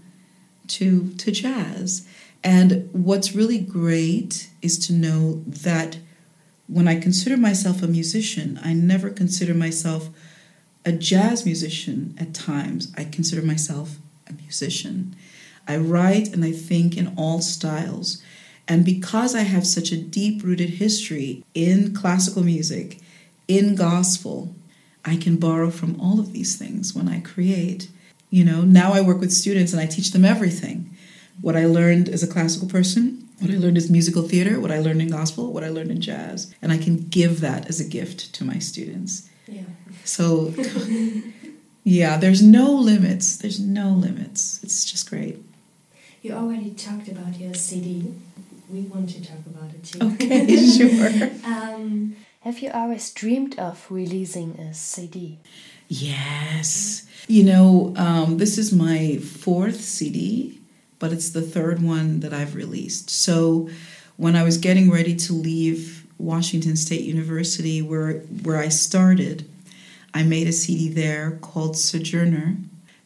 to 0.68 1.14
to 1.14 1.32
jazz. 1.32 2.08
And 2.44 2.90
what's 2.92 3.36
really 3.36 3.60
great 3.60 4.50
is 4.62 4.78
to 4.88 4.94
know 4.94 5.44
that 5.46 5.98
when 6.68 6.88
I 6.88 7.00
consider 7.00 7.38
myself 7.38 7.82
a 7.82 7.88
musician, 7.88 8.60
I 8.64 8.74
never 8.74 9.10
consider 9.10 9.54
myself 9.54 10.10
a 10.86 10.92
jazz 10.92 11.46
musician 11.46 12.16
at 12.20 12.34
times. 12.34 12.94
I 12.98 13.06
consider 13.06 13.42
myself 13.42 13.98
a 14.28 14.34
musician. 14.34 15.16
I 15.68 15.78
write 15.78 16.34
and 16.34 16.44
I 16.44 16.52
think 16.52 16.98
in 16.98 17.14
all 17.18 17.42
styles. 17.42 18.22
And 18.68 18.84
because 18.84 19.34
I 19.34 19.42
have 19.42 19.66
such 19.66 19.92
a 19.92 20.02
deep 20.02 20.44
rooted 20.44 20.72
history 20.72 21.44
in 21.54 21.94
classical 21.94 22.44
music, 22.44 23.00
in 23.48 23.76
gospel, 23.76 24.54
I 25.06 25.16
can 25.16 25.38
borrow 25.38 25.70
from 25.72 26.00
all 26.00 26.20
of 26.20 26.34
these 26.34 26.58
things 26.58 26.94
when 26.94 27.08
I 27.08 27.22
create. 27.22 27.90
You 28.30 28.44
know, 28.44 28.62
now 28.64 28.92
I 28.92 29.02
work 29.02 29.20
with 29.20 29.32
students 29.32 29.72
and 29.72 29.82
I 29.82 29.86
teach 29.86 30.12
them 30.12 30.26
everything. 30.26 30.96
What 31.42 31.56
I 31.56 31.66
learned 31.66 32.10
as 32.10 32.24
a 32.24 32.28
classical 32.28 32.68
person, 32.68 33.27
what 33.40 33.52
I 33.52 33.58
learned 33.58 33.78
is 33.78 33.90
musical 33.90 34.24
theater, 34.24 34.60
what 34.60 34.72
I 34.72 34.80
learned 34.80 35.02
in 35.02 35.10
gospel, 35.10 35.54
what 35.54 35.64
I 35.64 35.70
learned 35.70 35.92
in 35.92 36.02
jazz. 36.02 36.54
And 36.62 36.72
I 36.72 36.78
can 36.78 37.08
give 37.08 37.42
that 37.42 37.68
as 37.68 37.80
a 37.80 37.84
gift 37.84 38.34
to 38.36 38.44
my 38.44 38.60
students. 38.60 39.30
Yeah. 39.48 39.62
So, 40.04 40.54
yeah, 41.84 42.18
there's 42.18 42.42
no 42.42 42.72
limits. 42.72 43.38
There's 43.38 43.60
no 43.60 43.90
limits. 43.90 44.60
It's 44.64 44.86
just 44.86 45.10
great. 45.10 45.44
You 46.22 46.34
already 46.34 46.72
talked 46.72 47.08
about 47.10 47.40
your 47.40 47.54
CD. 47.54 48.14
We 48.70 48.82
want 48.82 49.10
to 49.12 49.22
talk 49.24 49.46
about 49.46 49.70
it 49.70 49.84
too. 49.84 50.00
Okay, 50.14 50.58
sure. 50.78 51.30
um, 51.46 52.16
have 52.42 52.60
you 52.60 52.72
always 52.74 53.12
dreamed 53.12 53.58
of 53.60 53.86
releasing 53.90 54.60
a 54.60 54.74
CD? 54.74 55.38
Yes. 55.88 57.08
You 57.28 57.44
know, 57.44 57.94
um, 57.98 58.38
this 58.40 58.58
is 58.58 58.74
my 58.74 59.18
fourth 59.18 59.80
CD 59.82 60.57
but 61.00 61.12
it's 61.12 61.30
the 61.30 61.42
third 61.42 61.82
one 61.82 62.20
that 62.22 62.34
I've 62.34 62.56
released. 62.56 63.10
So 63.10 63.70
when 64.16 64.36
I 64.36 64.44
was 64.44 64.58
getting 64.58 64.92
ready 64.92 65.16
to 65.16 65.34
leave 65.34 66.06
Washington 66.18 66.76
State 66.76 67.02
University, 67.02 67.82
where 67.82 68.20
where 68.44 68.58
I 68.58 68.70
started, 68.70 69.50
I 70.14 70.24
made 70.24 70.48
a 70.48 70.54
CD 70.54 70.90
there 70.90 71.38
called 71.42 71.78
Sojourner. 71.78 72.58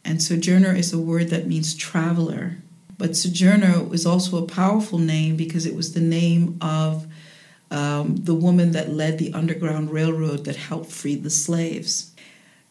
And 0.04 0.22
sojourner 0.22 0.74
is 0.74 0.94
a 0.94 1.00
word 1.00 1.30
that 1.30 1.48
means 1.48 1.76
traveler. 1.76 2.58
But 2.98 3.16
sojourner 3.16 3.84
was 3.84 4.06
also 4.06 4.38
a 4.38 4.48
powerful 4.48 4.98
name 4.98 5.36
because 5.36 5.66
it 5.66 5.76
was 5.76 5.94
the 5.94 6.02
name 6.02 6.58
of 6.62 7.08
um, 7.70 8.18
the 8.18 8.36
woman 8.36 8.72
that 8.72 8.90
led 8.90 9.18
the 9.18 9.34
Underground 9.34 9.92
Railroad 9.92 10.46
that 10.46 10.56
helped 10.56 10.92
free 10.92 11.16
the 11.16 11.30
slaves. 11.30 12.11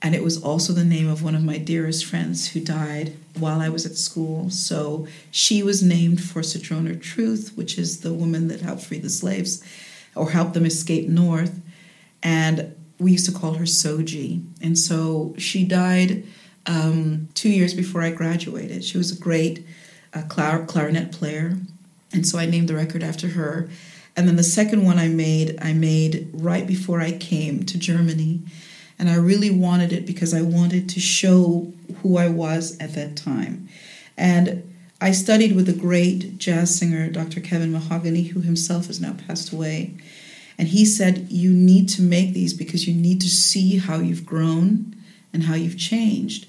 And 0.02 0.14
it 0.14 0.22
was 0.22 0.42
also 0.42 0.72
the 0.72 0.84
name 0.84 1.08
of 1.08 1.22
one 1.22 1.34
of 1.34 1.44
my 1.44 1.58
dearest 1.58 2.06
friends 2.06 2.48
who 2.48 2.60
died 2.60 3.14
while 3.38 3.60
I 3.60 3.68
was 3.68 3.84
at 3.84 3.96
school. 3.96 4.48
So 4.48 5.06
she 5.30 5.62
was 5.62 5.82
named 5.82 6.22
for 6.22 6.42
Sojourner 6.42 6.94
Truth, 6.94 7.52
which 7.54 7.76
is 7.76 8.00
the 8.00 8.14
woman 8.14 8.48
that 8.48 8.62
helped 8.62 8.82
free 8.82 8.98
the 8.98 9.10
slaves 9.10 9.62
or 10.14 10.30
helped 10.30 10.54
them 10.54 10.64
escape 10.64 11.08
north. 11.08 11.60
And 12.22 12.74
we 12.98 13.12
used 13.12 13.26
to 13.26 13.38
call 13.38 13.54
her 13.54 13.64
Soji. 13.64 14.42
And 14.62 14.78
so 14.78 15.34
she 15.36 15.64
died 15.64 16.24
um, 16.66 17.28
two 17.34 17.50
years 17.50 17.74
before 17.74 18.02
I 18.02 18.10
graduated. 18.10 18.84
She 18.84 18.96
was 18.96 19.12
a 19.12 19.20
great 19.20 19.66
uh, 20.14 20.22
clar- 20.28 20.64
clarinet 20.64 21.12
player. 21.12 21.58
And 22.12 22.26
so 22.26 22.38
I 22.38 22.46
named 22.46 22.68
the 22.68 22.74
record 22.74 23.02
after 23.02 23.28
her. 23.28 23.68
And 24.16 24.26
then 24.26 24.36
the 24.36 24.42
second 24.42 24.84
one 24.84 24.98
I 24.98 25.08
made, 25.08 25.58
I 25.60 25.72
made 25.72 26.30
right 26.32 26.66
before 26.66 27.00
I 27.00 27.12
came 27.12 27.64
to 27.64 27.78
Germany 27.78 28.42
and 29.00 29.08
I 29.08 29.16
really 29.16 29.50
wanted 29.50 29.94
it 29.94 30.04
because 30.04 30.34
I 30.34 30.42
wanted 30.42 30.90
to 30.90 31.00
show 31.00 31.72
who 32.02 32.18
I 32.18 32.28
was 32.28 32.78
at 32.80 32.92
that 32.94 33.16
time. 33.16 33.66
And 34.18 34.62
I 35.00 35.12
studied 35.12 35.56
with 35.56 35.70
a 35.70 35.72
great 35.72 36.36
jazz 36.36 36.78
singer, 36.78 37.08
Dr. 37.08 37.40
Kevin 37.40 37.72
Mahogany, 37.72 38.24
who 38.24 38.42
himself 38.42 38.88
has 38.88 39.00
now 39.00 39.14
passed 39.26 39.54
away. 39.54 39.94
And 40.58 40.68
he 40.68 40.84
said, 40.84 41.28
You 41.30 41.50
need 41.50 41.88
to 41.90 42.02
make 42.02 42.34
these 42.34 42.52
because 42.52 42.86
you 42.86 42.92
need 42.94 43.22
to 43.22 43.30
see 43.30 43.78
how 43.78 43.96
you've 44.00 44.26
grown 44.26 44.94
and 45.32 45.44
how 45.44 45.54
you've 45.54 45.78
changed. 45.78 46.46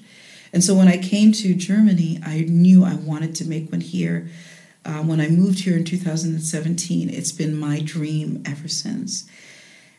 And 0.52 0.62
so 0.62 0.74
when 0.74 0.88
I 0.88 0.98
came 0.98 1.32
to 1.32 1.54
Germany, 1.54 2.20
I 2.22 2.40
knew 2.40 2.84
I 2.84 2.96
wanted 2.96 3.34
to 3.36 3.48
make 3.48 3.72
one 3.72 3.80
here. 3.80 4.28
Uh, 4.84 5.02
when 5.02 5.22
I 5.22 5.28
moved 5.28 5.60
here 5.60 5.78
in 5.78 5.84
2017, 5.84 7.08
it's 7.08 7.32
been 7.32 7.56
my 7.56 7.80
dream 7.80 8.42
ever 8.44 8.68
since. 8.68 9.26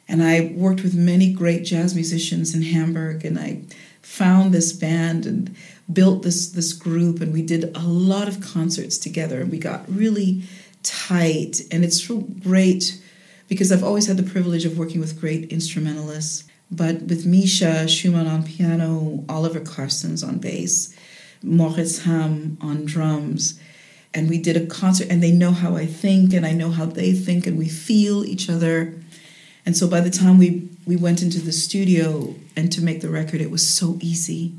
And 0.08 0.22
I 0.22 0.54
worked 0.56 0.84
with 0.84 0.96
many 0.96 1.32
great 1.32 1.64
jazz 1.64 1.96
musicians 1.96 2.54
in 2.54 2.62
Hamburg, 2.62 3.24
and 3.26 3.40
I 3.40 3.62
found 4.02 4.54
this 4.54 4.74
band 4.74 5.26
and 5.26 5.56
built 5.92 6.24
this 6.24 6.50
this 6.50 6.74
group, 6.74 7.22
and 7.22 7.34
we 7.34 7.42
did 7.42 7.76
a 7.76 7.88
lot 7.88 8.28
of 8.28 8.42
concerts 8.42 8.98
together, 8.98 9.42
and 9.42 9.52
we 9.52 9.58
got 9.58 9.90
really 9.90 10.44
tight. 10.84 11.62
And 11.72 11.84
it's 11.84 12.06
so 12.06 12.20
great 12.20 13.02
because 13.48 13.72
I've 13.72 13.84
always 13.84 14.08
had 14.08 14.18
the 14.18 14.24
privilege 14.24 14.66
of 14.66 14.78
working 14.78 15.00
with 15.00 15.20
great 15.20 15.52
instrumentalists. 15.52 16.44
But 16.72 17.04
with 17.04 17.26
Misha 17.26 17.88
Schumann 17.88 18.28
on 18.28 18.44
piano, 18.44 19.24
Oliver 19.30 19.60
Carstens 19.60 20.28
on 20.28 20.40
bass, 20.40 20.96
Moritz 21.44 22.00
Ham 22.00 22.58
on 22.62 22.86
drums, 22.86 23.60
and 24.14 24.28
we 24.28 24.40
did 24.40 24.58
a 24.58 24.66
concert, 24.66 25.08
and 25.10 25.22
they 25.22 25.32
know 25.32 25.52
how 25.52 25.76
I 25.76 25.86
think, 25.86 26.34
and 26.34 26.46
I 26.46 26.52
know 26.52 26.72
how 26.72 26.86
they 26.86 27.14
think, 27.14 27.46
and 27.46 27.58
we 27.58 27.70
feel 27.70 28.26
each 28.26 28.50
other 28.50 29.03
and 29.66 29.78
so 29.78 29.88
by 29.88 30.02
the 30.02 30.10
time 30.10 30.38
we, 30.38 30.70
we 30.86 30.96
went 30.96 31.22
into 31.22 31.40
the 31.40 31.52
studio 31.52 32.36
and 32.56 32.72
to 32.72 32.82
make 32.82 33.02
the 33.02 33.10
record, 33.10 33.42
it 33.42 33.52
was 33.52 33.68
so 33.68 33.98
easy. 34.02 34.54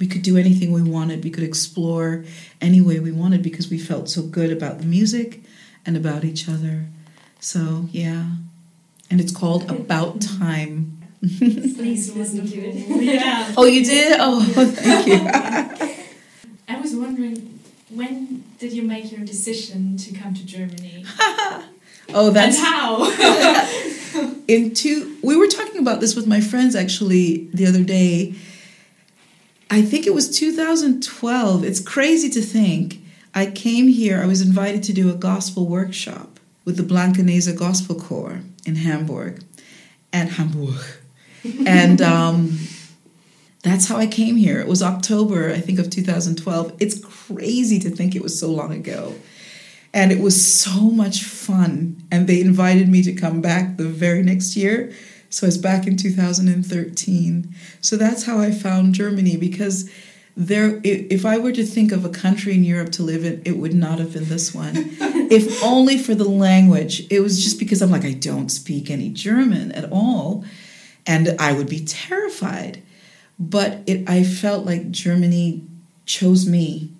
We 0.00 0.06
could 0.08 0.22
do 0.22 0.36
anything 0.36 0.72
we 0.72 0.82
wanted, 0.82 1.22
we 1.22 1.30
could 1.30 1.44
explore 1.44 2.24
any 2.60 2.80
way 2.80 2.98
we 2.98 3.12
wanted 3.12 3.42
because 3.42 3.70
we 3.70 3.78
felt 3.78 4.08
so 4.08 4.22
good 4.22 4.50
about 4.50 4.78
the 4.78 4.86
music 4.86 5.42
and 5.86 5.96
about 5.96 6.24
each 6.24 6.48
other. 6.48 6.86
So, 7.38 7.88
yeah. 7.90 8.26
And 9.10 9.20
it's 9.20 9.32
called 9.32 9.70
About 9.70 10.20
Time. 10.20 10.98
Please 11.20 12.14
listen 12.14 12.46
to 12.46 12.56
it. 12.56 12.74
Yeah. 13.02 13.52
oh, 13.56 13.64
you 13.64 13.84
did? 13.84 14.16
Oh, 14.18 14.42
thank 14.74 15.06
you. 15.06 15.94
I 16.68 16.80
was 16.80 16.94
wondering, 16.94 17.60
when 17.90 18.44
did 18.58 18.72
you 18.72 18.82
make 18.82 19.12
your 19.12 19.24
decision 19.24 19.96
to 19.98 20.14
come 20.14 20.34
to 20.34 20.44
Germany? 20.44 21.04
oh, 22.12 22.30
that's 22.30 22.58
and 22.58 22.66
how? 22.66 23.90
In 24.46 24.74
two 24.74 25.16
we 25.22 25.36
were 25.36 25.46
talking 25.46 25.80
about 25.80 26.00
this 26.00 26.14
with 26.14 26.26
my 26.26 26.40
friends 26.40 26.74
actually 26.74 27.48
the 27.54 27.66
other 27.66 27.82
day 27.82 28.34
I 29.70 29.82
think 29.82 30.06
it 30.06 30.14
was 30.14 30.28
2012. 30.38 31.64
It's 31.64 31.80
crazy 31.80 32.28
to 32.30 32.40
think. 32.40 33.00
I 33.34 33.46
came 33.46 33.88
here, 33.88 34.22
I 34.22 34.26
was 34.26 34.40
invited 34.40 34.84
to 34.84 34.92
do 34.92 35.10
a 35.10 35.14
gospel 35.14 35.66
workshop 35.66 36.38
with 36.64 36.76
the 36.76 36.84
Blankenese 36.84 37.50
Gospel 37.52 37.96
Corps 37.96 38.40
in 38.64 38.76
Hamburg 38.76 39.42
and 40.12 40.30
Hamburg. 40.30 40.80
and 41.66 42.00
um, 42.00 42.58
that's 43.62 43.88
how 43.88 43.96
I 43.96 44.06
came 44.06 44.36
here. 44.36 44.60
It 44.60 44.68
was 44.68 44.82
October, 44.82 45.50
I 45.50 45.58
think, 45.58 45.80
of 45.80 45.90
2012. 45.90 46.76
It's 46.78 47.04
crazy 47.04 47.80
to 47.80 47.90
think 47.90 48.14
it 48.14 48.22
was 48.22 48.38
so 48.38 48.50
long 48.50 48.72
ago. 48.72 49.14
And 49.94 50.10
it 50.10 50.18
was 50.18 50.44
so 50.44 50.90
much 50.90 51.22
fun. 51.22 52.02
And 52.10 52.26
they 52.26 52.40
invited 52.40 52.88
me 52.88 53.02
to 53.04 53.12
come 53.12 53.40
back 53.40 53.76
the 53.76 53.84
very 53.84 54.22
next 54.22 54.56
year. 54.56 54.92
So 55.30 55.46
I 55.46 55.48
was 55.48 55.58
back 55.58 55.86
in 55.86 55.96
2013. 55.96 57.54
So 57.80 57.96
that's 57.96 58.24
how 58.24 58.40
I 58.40 58.50
found 58.50 58.94
Germany 58.94 59.36
because 59.36 59.88
there 60.36 60.80
if 60.82 61.24
I 61.24 61.38
were 61.38 61.52
to 61.52 61.64
think 61.64 61.92
of 61.92 62.04
a 62.04 62.08
country 62.08 62.54
in 62.54 62.64
Europe 62.64 62.90
to 62.92 63.04
live 63.04 63.24
in, 63.24 63.40
it 63.44 63.56
would 63.56 63.72
not 63.72 64.00
have 64.00 64.12
been 64.12 64.28
this 64.28 64.52
one. 64.52 64.74
if 65.30 65.62
only 65.62 65.96
for 65.96 66.14
the 66.14 66.28
language. 66.28 67.06
It 67.08 67.20
was 67.20 67.42
just 67.42 67.60
because 67.60 67.80
I'm 67.80 67.92
like, 67.92 68.04
I 68.04 68.14
don't 68.14 68.48
speak 68.48 68.90
any 68.90 69.10
German 69.10 69.70
at 69.72 69.90
all. 69.92 70.44
And 71.06 71.36
I 71.38 71.52
would 71.52 71.68
be 71.68 71.84
terrified. 71.84 72.82
But 73.38 73.82
it 73.86 74.08
I 74.08 74.24
felt 74.24 74.66
like 74.66 74.90
Germany 74.90 75.62
chose 76.04 76.48
me. 76.48 76.90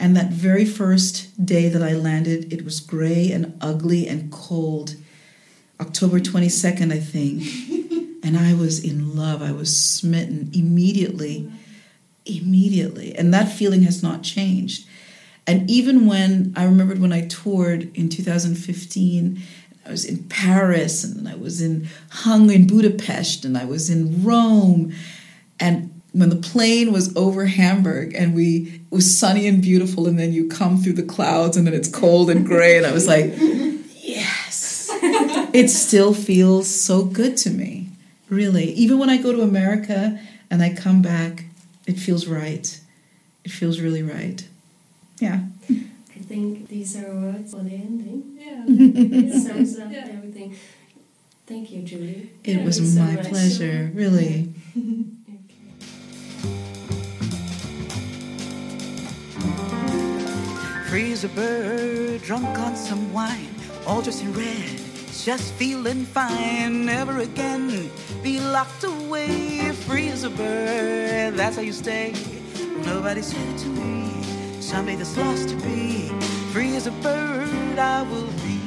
And 0.00 0.16
that 0.16 0.30
very 0.30 0.64
first 0.64 1.44
day 1.44 1.68
that 1.68 1.82
I 1.82 1.92
landed, 1.92 2.52
it 2.52 2.64
was 2.64 2.80
gray 2.80 3.30
and 3.30 3.56
ugly 3.60 4.08
and 4.08 4.32
cold. 4.32 4.96
October 5.78 6.18
22nd, 6.18 6.92
I 6.92 6.98
think. 6.98 7.44
and 8.24 8.36
I 8.36 8.54
was 8.54 8.82
in 8.82 9.14
love. 9.14 9.42
I 9.42 9.52
was 9.52 9.78
smitten 9.78 10.50
immediately 10.52 11.50
immediately. 12.24 13.14
And 13.16 13.32
that 13.34 13.50
feeling 13.50 13.82
has 13.82 14.02
not 14.02 14.22
changed. 14.22 14.86
And 15.46 15.68
even 15.70 16.06
when 16.06 16.52
I 16.56 16.64
remembered 16.64 17.00
when 17.00 17.12
I 17.12 17.26
toured 17.26 17.94
in 17.96 18.08
2015, 18.08 19.42
I 19.86 19.90
was 19.90 20.04
in 20.04 20.24
Paris 20.24 21.02
and 21.02 21.28
I 21.28 21.34
was 21.34 21.60
in 21.60 21.88
hung 22.10 22.50
in 22.50 22.66
Budapest 22.66 23.44
and 23.44 23.56
I 23.56 23.64
was 23.64 23.90
in 23.90 24.22
Rome. 24.22 24.92
And 25.58 25.99
when 26.12 26.28
the 26.28 26.36
plane 26.36 26.92
was 26.92 27.14
over 27.16 27.46
Hamburg 27.46 28.14
and 28.14 28.34
we 28.34 28.82
it 28.90 28.94
was 28.94 29.16
sunny 29.18 29.46
and 29.46 29.62
beautiful, 29.62 30.06
and 30.08 30.18
then 30.18 30.32
you 30.32 30.48
come 30.48 30.78
through 30.78 30.94
the 30.94 31.02
clouds 31.04 31.56
and 31.56 31.66
then 31.66 31.74
it's 31.74 31.88
cold 31.88 32.30
and 32.30 32.44
gray, 32.46 32.76
and 32.76 32.86
I 32.86 32.92
was 32.92 33.06
like, 33.06 33.32
yes. 34.02 34.90
it 35.52 35.68
still 35.68 36.12
feels 36.14 36.68
so 36.68 37.04
good 37.04 37.36
to 37.38 37.50
me. 37.50 37.88
Really. 38.28 38.70
Even 38.72 38.98
when 38.98 39.10
I 39.10 39.16
go 39.16 39.32
to 39.32 39.42
America 39.42 40.18
and 40.50 40.62
I 40.62 40.72
come 40.74 41.02
back 41.02 41.44
it 41.86 41.98
feels 41.98 42.26
right. 42.26 42.80
It 43.44 43.50
feels 43.50 43.80
really 43.80 44.02
right. 44.02 44.46
Yeah. 45.18 45.40
I 45.68 46.18
think 46.28 46.68
these 46.68 46.96
are 46.96 47.12
words 47.12 47.52
for 47.52 47.62
the 47.62 47.74
ending. 47.74 48.38
Yeah. 48.38 48.62
it 48.68 49.42
sums 49.42 49.78
up 49.78 49.90
Yeah. 49.90 50.06
everything. 50.12 50.54
Thank 51.46 51.72
you, 51.72 51.82
Julie. 51.82 52.30
It 52.44 52.58
Yeah, 52.58 52.64
was 52.64 52.76
thank 52.78 52.86
you 52.90 52.94
so 52.94 53.02
my 53.02 53.12
much. 53.14 53.28
pleasure, 53.28 53.90
really. 53.92 54.49
Freeze 61.20 61.32
a 61.32 61.36
bird, 61.36 62.22
drunk 62.22 62.58
on 62.58 62.74
some 62.74 63.12
wine, 63.12 63.54
all 63.86 64.00
dressed 64.00 64.22
in 64.22 64.32
red, 64.32 64.80
just 65.12 65.52
feeling 65.52 66.06
fine. 66.06 66.86
Never 66.86 67.18
again 67.18 67.90
be 68.22 68.40
locked 68.40 68.84
away. 68.84 69.70
free 69.86 70.08
as 70.08 70.24
a 70.24 70.30
bird, 70.30 71.34
that's 71.34 71.56
how 71.56 71.62
you 71.62 71.74
stay. 71.74 72.14
Nobody 72.86 73.20
said 73.20 73.46
it 73.50 73.58
to 73.58 73.68
me. 73.68 74.22
Somebody 74.62 74.96
that's 74.96 75.14
lost 75.18 75.50
to 75.50 75.56
be. 75.56 76.08
Free 76.52 76.74
as 76.76 76.86
a 76.86 76.92
bird, 77.02 77.78
I 77.78 78.00
will 78.00 78.30
be. 78.40 78.58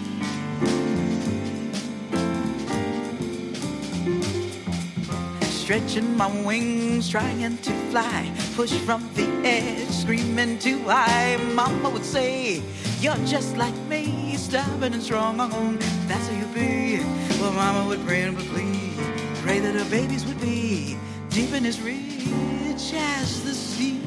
Stretching 5.47 6.15
my 6.15 6.27
wings, 6.45 7.09
trying 7.09 7.57
to 7.57 7.71
fly. 7.89 8.31
Push 8.55 8.73
from 8.85 9.09
the 9.15 9.27
edge, 9.43 9.82
screaming 10.03 10.59
too 10.59 10.79
high. 10.83 11.37
Mama 11.53 11.89
would 11.89 12.03
say, 12.03 12.61
You're 12.99 13.23
just 13.25 13.55
like 13.55 13.75
me, 13.87 14.35
stubborn 14.35 14.93
and 14.93 15.01
strong. 15.01 15.37
That's 16.09 16.27
how 16.27 16.35
you 16.41 16.47
be. 16.47 16.99
Well, 17.39 17.53
Mama 17.53 17.87
would 17.87 18.05
pray 18.05 18.23
and 18.23 18.35
would 18.35 18.45
plead. 18.47 18.97
Pray 19.43 19.59
that 19.59 19.75
her 19.75 19.89
babies 19.89 20.25
would 20.25 20.41
be 20.41 20.97
deep 21.29 21.53
and 21.53 21.65
as 21.65 21.79
rich 21.79 22.93
as 22.93 23.43
the 23.45 23.53
sea. 23.53 24.01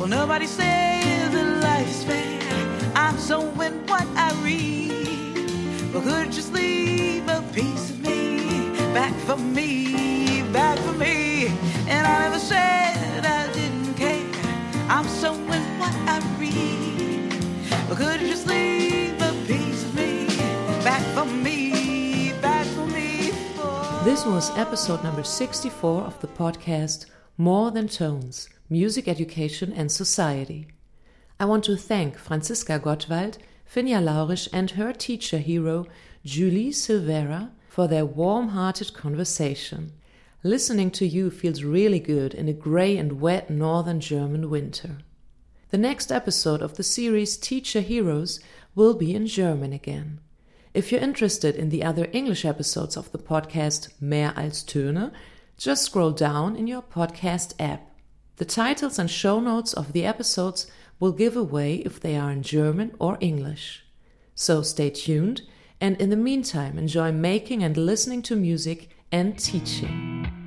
Well, 0.00 0.08
nobody 0.08 0.46
says 0.46 1.30
that 1.32 1.62
life 1.62 1.88
is 1.88 2.02
fair. 2.02 2.92
I'm 2.96 3.18
so 3.18 3.42
in 3.62 3.86
what 3.86 4.06
I 4.16 4.32
read. 4.42 5.52
But 5.92 6.02
could 6.02 6.26
you 6.26 6.32
just 6.32 6.52
leave 6.52 7.28
a 7.28 7.40
piece 7.54 7.90
of 7.90 8.00
me 8.00 8.70
back 8.92 9.14
for 9.26 9.36
me, 9.36 10.27
back 10.52 10.78
for 10.78 10.92
me? 10.92 11.46
And 11.88 12.06
I 12.06 12.22
never 12.22 12.38
said 12.38 13.24
I 13.24 13.52
didn't 13.52 13.94
care. 13.94 14.24
I'm 14.88 15.06
so 15.06 15.34
in 15.34 15.62
what 15.78 15.94
I 16.06 16.18
read. 16.38 17.88
But 17.88 17.98
could 17.98 18.20
you 18.20 18.28
just 18.28 18.46
leave 18.46 19.20
a 19.20 19.32
piece 19.46 19.84
of 19.84 19.94
me 19.94 20.26
back 20.84 21.02
for 21.14 21.24
me, 21.26 22.32
back 22.40 22.66
for 22.66 22.86
me? 22.86 23.30
For 23.56 24.04
This 24.04 24.24
was 24.24 24.56
episode 24.56 25.02
number 25.02 25.22
64 25.22 26.02
of 26.02 26.18
the 26.20 26.28
podcast 26.28 27.06
More 27.36 27.70
Than 27.70 27.88
Tones 27.88 28.48
Music 28.70 29.08
Education 29.08 29.72
and 29.72 29.90
Society. 29.90 30.68
I 31.40 31.44
want 31.44 31.64
to 31.64 31.76
thank 31.76 32.18
Franziska 32.18 32.80
Gottwald, 32.80 33.38
Finja 33.70 34.02
Laurisch, 34.02 34.48
and 34.52 34.72
her 34.72 34.92
teacher 34.92 35.38
hero, 35.38 35.86
Julie 36.24 36.70
Silvera, 36.70 37.50
for 37.68 37.86
their 37.86 38.04
warm 38.06 38.48
hearted 38.48 38.92
conversation. 38.92 39.92
Listening 40.44 40.92
to 40.92 41.04
you 41.04 41.32
feels 41.32 41.64
really 41.64 41.98
good 41.98 42.32
in 42.32 42.48
a 42.48 42.52
grey 42.52 42.96
and 42.96 43.20
wet 43.20 43.50
northern 43.50 43.98
German 43.98 44.48
winter. 44.48 44.98
The 45.70 45.78
next 45.78 46.12
episode 46.12 46.62
of 46.62 46.76
the 46.76 46.84
series 46.84 47.36
Teacher 47.36 47.80
Heroes 47.80 48.38
will 48.76 48.94
be 48.94 49.16
in 49.16 49.26
German 49.26 49.72
again. 49.72 50.20
If 50.72 50.92
you're 50.92 51.00
interested 51.00 51.56
in 51.56 51.70
the 51.70 51.82
other 51.82 52.08
English 52.12 52.44
episodes 52.44 52.96
of 52.96 53.10
the 53.10 53.18
podcast 53.18 53.88
Mehr 54.00 54.32
als 54.36 54.62
Töne, 54.62 55.10
just 55.56 55.82
scroll 55.82 56.12
down 56.12 56.54
in 56.54 56.68
your 56.68 56.82
podcast 56.82 57.54
app. 57.58 57.90
The 58.36 58.44
titles 58.44 58.96
and 58.96 59.10
show 59.10 59.40
notes 59.40 59.72
of 59.72 59.92
the 59.92 60.06
episodes 60.06 60.68
will 61.00 61.10
give 61.10 61.36
away 61.36 61.78
if 61.78 61.98
they 61.98 62.16
are 62.16 62.30
in 62.30 62.44
German 62.44 62.94
or 63.00 63.18
English. 63.20 63.84
So 64.36 64.62
stay 64.62 64.90
tuned 64.90 65.42
and 65.80 66.00
in 66.00 66.10
the 66.10 66.16
meantime 66.16 66.78
enjoy 66.78 67.10
making 67.10 67.64
and 67.64 67.76
listening 67.76 68.22
to 68.22 68.36
music 68.36 68.90
and 69.12 69.38
teaching. 69.38 70.37